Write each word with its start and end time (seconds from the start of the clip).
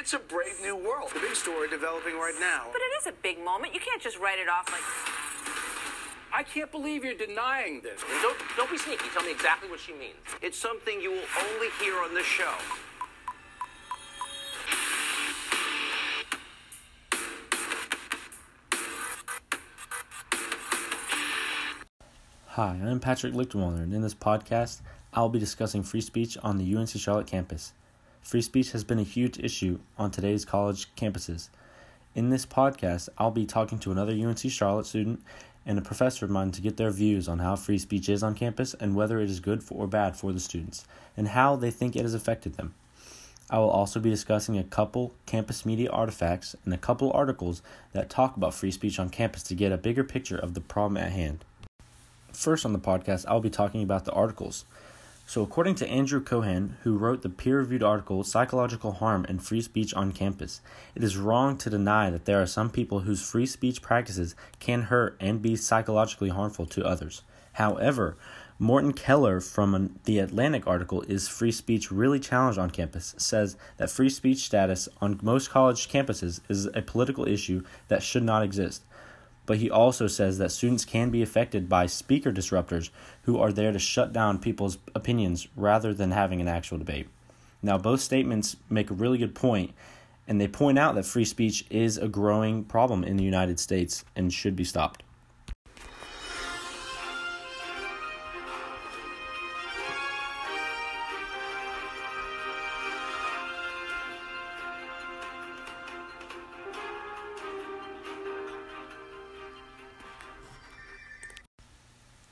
It's 0.00 0.14
a 0.14 0.18
brave 0.18 0.58
new 0.62 0.76
world. 0.76 1.10
The 1.12 1.20
big 1.20 1.34
story 1.34 1.68
developing 1.68 2.14
right 2.14 2.32
now. 2.40 2.68
But 2.72 2.80
it 2.80 3.02
is 3.02 3.06
a 3.06 3.12
big 3.22 3.38
moment. 3.44 3.74
You 3.74 3.80
can't 3.80 4.00
just 4.00 4.18
write 4.18 4.38
it 4.38 4.48
off 4.48 4.66
like. 4.72 4.80
I 6.32 6.42
can't 6.42 6.72
believe 6.72 7.04
you're 7.04 7.12
denying 7.12 7.82
this. 7.82 8.00
Don't, 8.22 8.38
don't 8.56 8.70
be 8.70 8.78
sneaky. 8.78 9.04
Tell 9.12 9.22
me 9.22 9.30
exactly 9.30 9.68
what 9.68 9.78
she 9.78 9.92
means. 9.92 10.16
It's 10.40 10.56
something 10.56 11.02
you 11.02 11.10
will 11.10 11.28
only 11.52 11.68
hear 11.82 11.98
on 11.98 12.14
this 12.14 12.24
show. 12.24 12.50
Hi, 22.46 22.80
I'm 22.82 23.00
Patrick 23.00 23.34
Lichtwalner, 23.34 23.82
and 23.82 23.92
in 23.92 24.00
this 24.00 24.14
podcast, 24.14 24.80
I'll 25.12 25.28
be 25.28 25.38
discussing 25.38 25.82
free 25.82 26.00
speech 26.00 26.38
on 26.42 26.56
the 26.56 26.74
UNC 26.74 26.88
Charlotte 26.88 27.26
campus. 27.26 27.74
Free 28.22 28.42
speech 28.42 28.72
has 28.72 28.84
been 28.84 28.98
a 28.98 29.04
huge 29.04 29.38
issue 29.38 29.80
on 29.98 30.10
today's 30.10 30.44
college 30.44 30.94
campuses. 30.94 31.48
In 32.14 32.30
this 32.30 32.46
podcast, 32.46 33.08
I'll 33.18 33.30
be 33.30 33.46
talking 33.46 33.78
to 33.80 33.90
another 33.90 34.12
UNC 34.12 34.38
Charlotte 34.50 34.86
student 34.86 35.22
and 35.66 35.78
a 35.78 35.82
professor 35.82 36.24
of 36.24 36.30
mine 36.30 36.50
to 36.52 36.60
get 36.60 36.76
their 36.76 36.90
views 36.90 37.28
on 37.28 37.38
how 37.38 37.56
free 37.56 37.78
speech 37.78 38.08
is 38.08 38.22
on 38.22 38.34
campus 38.34 38.74
and 38.74 38.94
whether 38.94 39.20
it 39.20 39.30
is 39.30 39.40
good 39.40 39.62
for 39.62 39.74
or 39.74 39.86
bad 39.86 40.16
for 40.16 40.32
the 40.32 40.40
students, 40.40 40.86
and 41.16 41.28
how 41.28 41.56
they 41.56 41.70
think 41.70 41.96
it 41.96 42.02
has 42.02 42.14
affected 42.14 42.54
them. 42.54 42.74
I 43.48 43.58
will 43.58 43.70
also 43.70 43.98
be 43.98 44.10
discussing 44.10 44.56
a 44.56 44.64
couple 44.64 45.12
campus 45.26 45.66
media 45.66 45.90
artifacts 45.90 46.54
and 46.64 46.72
a 46.72 46.78
couple 46.78 47.12
articles 47.12 47.62
that 47.92 48.08
talk 48.08 48.36
about 48.36 48.54
free 48.54 48.70
speech 48.70 48.98
on 49.00 49.10
campus 49.10 49.42
to 49.44 49.54
get 49.54 49.72
a 49.72 49.76
bigger 49.76 50.04
picture 50.04 50.38
of 50.38 50.54
the 50.54 50.60
problem 50.60 50.96
at 50.98 51.10
hand. 51.10 51.44
First 52.32 52.64
on 52.64 52.72
the 52.72 52.78
podcast, 52.78 53.24
I'll 53.26 53.40
be 53.40 53.50
talking 53.50 53.82
about 53.82 54.04
the 54.04 54.12
articles. 54.12 54.64
So, 55.30 55.44
according 55.44 55.76
to 55.76 55.86
Andrew 55.86 56.20
Cohen, 56.20 56.76
who 56.82 56.98
wrote 56.98 57.22
the 57.22 57.28
peer 57.28 57.58
reviewed 57.58 57.84
article 57.84 58.24
Psychological 58.24 58.94
Harm 58.94 59.24
and 59.28 59.40
Free 59.40 59.60
Speech 59.60 59.94
on 59.94 60.10
Campus, 60.10 60.60
it 60.96 61.04
is 61.04 61.16
wrong 61.16 61.56
to 61.58 61.70
deny 61.70 62.10
that 62.10 62.24
there 62.24 62.42
are 62.42 62.46
some 62.46 62.68
people 62.68 63.02
whose 63.02 63.22
free 63.22 63.46
speech 63.46 63.80
practices 63.80 64.34
can 64.58 64.82
hurt 64.82 65.16
and 65.20 65.40
be 65.40 65.54
psychologically 65.54 66.30
harmful 66.30 66.66
to 66.66 66.84
others. 66.84 67.22
However, 67.52 68.16
Morton 68.58 68.92
Keller 68.92 69.40
from 69.40 70.00
the 70.02 70.18
Atlantic 70.18 70.66
article 70.66 71.02
Is 71.02 71.28
Free 71.28 71.52
Speech 71.52 71.92
Really 71.92 72.18
Challenged 72.18 72.58
on 72.58 72.70
Campus 72.70 73.14
says 73.16 73.56
that 73.76 73.88
free 73.88 74.10
speech 74.10 74.38
status 74.38 74.88
on 75.00 75.20
most 75.22 75.48
college 75.48 75.88
campuses 75.88 76.40
is 76.48 76.66
a 76.74 76.82
political 76.82 77.28
issue 77.28 77.62
that 77.86 78.02
should 78.02 78.24
not 78.24 78.42
exist 78.42 78.82
but 79.46 79.58
he 79.58 79.70
also 79.70 80.06
says 80.06 80.38
that 80.38 80.52
students 80.52 80.84
can 80.84 81.10
be 81.10 81.22
affected 81.22 81.68
by 81.68 81.86
speaker 81.86 82.32
disruptors 82.32 82.90
who 83.22 83.38
are 83.38 83.52
there 83.52 83.72
to 83.72 83.78
shut 83.78 84.12
down 84.12 84.38
people's 84.38 84.78
opinions 84.94 85.48
rather 85.56 85.92
than 85.92 86.10
having 86.10 86.40
an 86.40 86.48
actual 86.48 86.78
debate. 86.78 87.08
Now, 87.62 87.76
both 87.78 88.00
statements 88.00 88.56
make 88.68 88.90
a 88.90 88.94
really 88.94 89.18
good 89.18 89.34
point, 89.34 89.72
and 90.26 90.40
they 90.40 90.48
point 90.48 90.78
out 90.78 90.94
that 90.94 91.04
free 91.04 91.24
speech 91.24 91.66
is 91.70 91.98
a 91.98 92.08
growing 92.08 92.64
problem 92.64 93.04
in 93.04 93.16
the 93.16 93.24
United 93.24 93.58
States 93.60 94.04
and 94.14 94.32
should 94.32 94.56
be 94.56 94.64
stopped. 94.64 95.02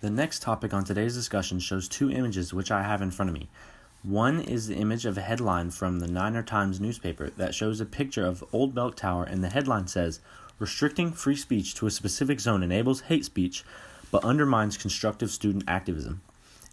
The 0.01 0.11
next 0.11 0.43
topic 0.43 0.73
on 0.73 0.85
today's 0.85 1.15
discussion 1.15 1.59
shows 1.59 1.89
two 1.89 2.09
images 2.09 2.55
which 2.55 2.71
I 2.71 2.85
have 2.85 3.03
in 3.03 3.11
front 3.11 3.31
of 3.31 3.35
me. 3.35 3.49
One 4.05 4.41
is 4.41 4.69
the 4.69 4.77
image 4.77 5.05
of 5.05 5.19
a 5.19 5.23
headline 5.23 5.71
from 5.71 5.99
the 5.99 6.07
Niner 6.07 6.45
Times 6.45 6.81
newspaper 6.81 7.31
that 7.31 7.53
shows 7.53 7.81
a 7.81 7.85
picture 7.85 8.25
of 8.25 8.45
Old 8.53 8.77
Belk 8.77 8.95
Tower, 8.95 9.25
and 9.25 9.43
the 9.43 9.51
headline 9.51 9.89
says, 9.89 10.21
Restricting 10.61 11.11
free 11.11 11.35
speech 11.35 11.75
to 11.75 11.89
a 11.89 11.91
specific 11.91 12.39
zone 12.39 12.63
enables 12.63 13.03
hate 13.03 13.25
speech 13.25 13.65
but 14.13 14.25
undermines 14.25 14.77
constructive 14.77 15.33
student 15.33 15.65
activism. 15.67 16.21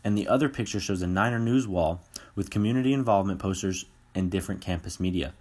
And 0.03 0.15
the 0.15 0.27
other 0.27 0.47
picture 0.47 0.79
shows 0.79 1.01
a 1.01 1.07
Niner 1.07 1.39
news 1.39 1.67
wall 1.67 2.01
with 2.35 2.51
community 2.51 2.93
involvement 2.93 3.39
posters 3.39 3.85
and 4.15 4.31
different 4.31 4.61
campus 4.61 4.99
media. 4.99 5.33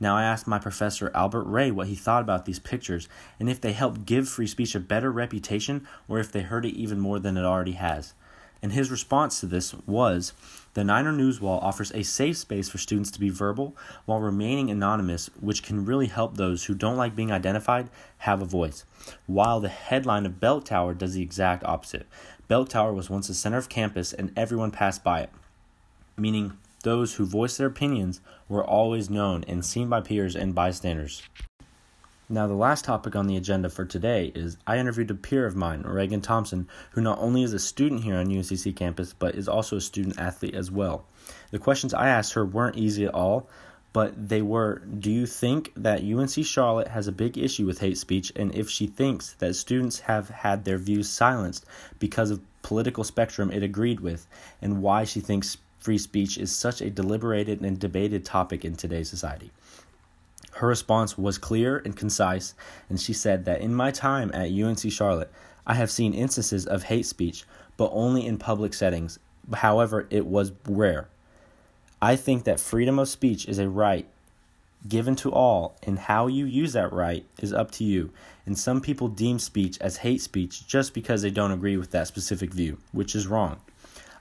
Now, 0.00 0.16
I 0.16 0.24
asked 0.24 0.48
my 0.48 0.58
professor 0.58 1.12
Albert 1.14 1.44
Ray 1.44 1.70
what 1.70 1.86
he 1.86 1.94
thought 1.94 2.22
about 2.22 2.44
these 2.44 2.58
pictures 2.58 3.08
and 3.38 3.48
if 3.48 3.60
they 3.60 3.72
help 3.72 4.04
give 4.04 4.28
free 4.28 4.48
speech 4.48 4.74
a 4.74 4.80
better 4.80 5.12
reputation 5.12 5.86
or 6.08 6.18
if 6.18 6.32
they 6.32 6.40
hurt 6.40 6.64
it 6.64 6.74
even 6.74 6.98
more 6.98 7.20
than 7.20 7.36
it 7.36 7.44
already 7.44 7.72
has. 7.72 8.14
And 8.62 8.72
his 8.72 8.90
response 8.90 9.40
to 9.40 9.46
this 9.46 9.74
was 9.86 10.32
the 10.74 10.84
Niner 10.84 11.12
News 11.12 11.40
Wall 11.40 11.58
offers 11.60 11.92
a 11.92 12.04
safe 12.04 12.36
space 12.36 12.68
for 12.68 12.78
students 12.78 13.10
to 13.10 13.20
be 13.20 13.28
verbal 13.28 13.76
while 14.04 14.20
remaining 14.20 14.70
anonymous, 14.70 15.26
which 15.40 15.62
can 15.62 15.84
really 15.84 16.06
help 16.06 16.36
those 16.36 16.64
who 16.64 16.74
don't 16.74 16.96
like 16.96 17.16
being 17.16 17.32
identified 17.32 17.90
have 18.18 18.40
a 18.40 18.46
voice. 18.46 18.84
While 19.26 19.60
the 19.60 19.68
headline 19.68 20.26
of 20.26 20.40
Belk 20.40 20.64
Tower 20.64 20.94
does 20.94 21.14
the 21.14 21.22
exact 21.22 21.64
opposite. 21.64 22.06
Belk 22.46 22.68
Tower 22.68 22.92
was 22.92 23.10
once 23.10 23.28
the 23.28 23.34
center 23.34 23.58
of 23.58 23.68
campus 23.68 24.12
and 24.12 24.32
everyone 24.36 24.70
passed 24.70 25.02
by 25.02 25.20
it, 25.20 25.30
meaning 26.16 26.56
those 26.82 27.14
who 27.14 27.24
voiced 27.24 27.58
their 27.58 27.66
opinions 27.66 28.20
were 28.48 28.64
always 28.64 29.10
known 29.10 29.44
and 29.48 29.64
seen 29.64 29.88
by 29.88 30.00
peers 30.00 30.36
and 30.36 30.54
bystanders. 30.54 31.22
Now, 32.28 32.46
the 32.46 32.54
last 32.54 32.84
topic 32.84 33.14
on 33.14 33.26
the 33.26 33.36
agenda 33.36 33.68
for 33.68 33.84
today 33.84 34.32
is 34.34 34.56
I 34.66 34.78
interviewed 34.78 35.10
a 35.10 35.14
peer 35.14 35.44
of 35.44 35.54
mine, 35.54 35.82
Reagan 35.82 36.22
Thompson, 36.22 36.66
who 36.92 37.00
not 37.02 37.18
only 37.18 37.42
is 37.42 37.52
a 37.52 37.58
student 37.58 38.04
here 38.04 38.16
on 38.16 38.28
UNCC 38.28 38.74
campus, 38.74 39.12
but 39.12 39.34
is 39.34 39.48
also 39.48 39.76
a 39.76 39.82
student 39.82 40.18
athlete 40.18 40.54
as 40.54 40.70
well. 40.70 41.04
The 41.50 41.58
questions 41.58 41.92
I 41.92 42.08
asked 42.08 42.32
her 42.32 42.46
weren't 42.46 42.78
easy 42.78 43.04
at 43.04 43.12
all, 43.12 43.50
but 43.92 44.28
they 44.28 44.40
were 44.40 44.78
Do 44.78 45.10
you 45.10 45.26
think 45.26 45.72
that 45.76 46.02
UNC 46.02 46.46
Charlotte 46.46 46.88
has 46.88 47.06
a 47.06 47.12
big 47.12 47.36
issue 47.36 47.66
with 47.66 47.80
hate 47.80 47.98
speech? 47.98 48.32
And 48.34 48.54
if 48.54 48.70
she 48.70 48.86
thinks 48.86 49.34
that 49.34 49.54
students 49.54 50.00
have 50.00 50.30
had 50.30 50.64
their 50.64 50.78
views 50.78 51.10
silenced 51.10 51.66
because 51.98 52.30
of 52.30 52.40
political 52.62 53.04
spectrum 53.04 53.50
it 53.50 53.62
agreed 53.62 54.00
with, 54.00 54.26
and 54.62 54.80
why 54.80 55.04
she 55.04 55.20
thinks 55.20 55.58
free 55.82 55.98
speech 55.98 56.38
is 56.38 56.54
such 56.54 56.80
a 56.80 56.90
deliberated 56.90 57.60
and 57.60 57.78
debated 57.78 58.24
topic 58.24 58.64
in 58.64 58.76
today's 58.76 59.10
society. 59.10 59.50
Her 60.52 60.68
response 60.68 61.18
was 61.18 61.38
clear 61.38 61.78
and 61.78 61.96
concise, 61.96 62.54
and 62.88 63.00
she 63.00 63.12
said 63.12 63.44
that 63.46 63.60
in 63.60 63.74
my 63.74 63.90
time 63.90 64.30
at 64.32 64.52
UNC 64.52 64.92
Charlotte, 64.92 65.32
I 65.66 65.74
have 65.74 65.90
seen 65.90 66.14
instances 66.14 66.66
of 66.66 66.84
hate 66.84 67.06
speech, 67.06 67.44
but 67.76 67.90
only 67.92 68.26
in 68.26 68.38
public 68.38 68.74
settings. 68.74 69.18
However, 69.52 70.06
it 70.10 70.26
was 70.26 70.52
rare. 70.68 71.08
I 72.00 72.16
think 72.16 72.44
that 72.44 72.60
freedom 72.60 72.98
of 72.98 73.08
speech 73.08 73.48
is 73.48 73.58
a 73.58 73.68
right 73.68 74.06
given 74.88 75.16
to 75.16 75.32
all, 75.32 75.76
and 75.84 75.98
how 75.98 76.26
you 76.26 76.44
use 76.44 76.72
that 76.72 76.92
right 76.92 77.24
is 77.40 77.52
up 77.52 77.70
to 77.72 77.84
you. 77.84 78.10
And 78.46 78.58
some 78.58 78.80
people 78.80 79.08
deem 79.08 79.38
speech 79.38 79.78
as 79.80 79.98
hate 79.98 80.20
speech 80.20 80.66
just 80.66 80.94
because 80.94 81.22
they 81.22 81.30
don't 81.30 81.52
agree 81.52 81.76
with 81.76 81.92
that 81.92 82.08
specific 82.08 82.52
view, 82.52 82.78
which 82.90 83.14
is 83.14 83.26
wrong. 83.26 83.60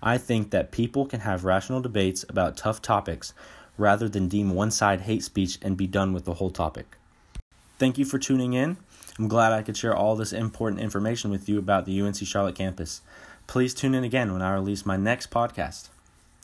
I 0.01 0.17
think 0.17 0.51
that 0.51 0.71
people 0.71 1.05
can 1.05 1.21
have 1.21 1.45
rational 1.45 1.81
debates 1.81 2.25
about 2.27 2.57
tough 2.57 2.81
topics 2.81 3.33
rather 3.77 4.09
than 4.09 4.27
deem 4.27 4.51
one 4.51 4.71
side 4.71 5.01
hate 5.01 5.23
speech 5.23 5.57
and 5.61 5.77
be 5.77 5.87
done 5.87 6.13
with 6.13 6.25
the 6.25 6.35
whole 6.35 6.49
topic. 6.51 6.97
Thank 7.77 7.97
you 7.97 8.05
for 8.05 8.19
tuning 8.19 8.53
in. 8.53 8.77
I'm 9.19 9.27
glad 9.27 9.51
I 9.51 9.61
could 9.61 9.77
share 9.77 9.95
all 9.95 10.15
this 10.15 10.33
important 10.33 10.81
information 10.81 11.31
with 11.31 11.49
you 11.49 11.57
about 11.59 11.85
the 11.85 11.99
UNC 12.01 12.17
Charlotte 12.17 12.55
campus. 12.55 13.01
Please 13.47 13.73
tune 13.73 13.93
in 13.93 14.03
again 14.03 14.31
when 14.33 14.41
I 14.41 14.53
release 14.53 14.85
my 14.85 14.97
next 14.97 15.29
podcast. 15.29 15.89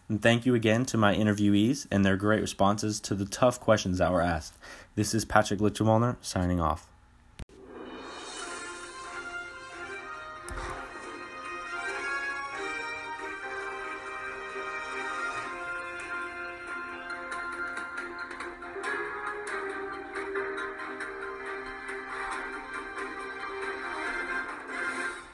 And 0.10 0.22
thank 0.22 0.46
you 0.46 0.56
again 0.56 0.86
to 0.86 0.98
my 0.98 1.16
interviewees 1.16 1.86
and 1.92 2.06
their 2.06 2.16
great 2.16 2.42
responses 2.42 3.00
to 3.02 3.16
the 3.16 3.26
tough 3.26 3.60
questions 3.60 3.98
that 3.98 4.12
were 4.12 4.22
asked. 4.22 4.56
This 4.96 5.14
is 5.14 5.26
Patrick 5.26 5.60
Litchwalner 5.60 6.18
signing 6.22 6.60
off. 6.60 6.88